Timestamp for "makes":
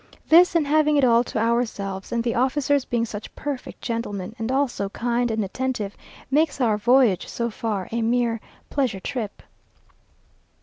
6.31-6.59